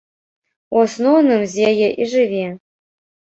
У 0.77 0.81
асноўным 0.85 1.45
з 1.51 1.69
яе 1.73 1.89
і 2.05 2.09
жыве. 2.13 2.47